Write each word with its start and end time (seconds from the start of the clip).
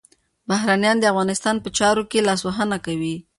بهرنیان 0.49 0.97
د 0.99 1.03
افغانستان 1.13 1.55
په 1.63 1.69
چارو 1.77 2.03
کي 2.11 2.19
لاسوهنه 2.27 2.77
کوي. 2.85 3.15